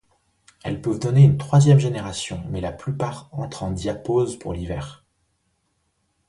Elles 0.63 0.81
peuvent 0.81 0.97
donner 0.97 1.23
une 1.23 1.37
troisième 1.37 1.77
génération 1.77 2.43
mais 2.49 2.59
la 2.59 2.71
plupart 2.71 3.29
entre 3.31 3.61
en 3.61 3.69
diapause 3.69 4.39
pour 4.39 4.51
l'hiver. 4.51 5.05